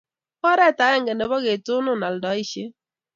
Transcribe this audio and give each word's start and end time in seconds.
oret 0.49 0.79
agenge 0.87 1.13
nebo 1.15 1.37
ketonon 1.45 2.01
aldaishet 2.09 2.73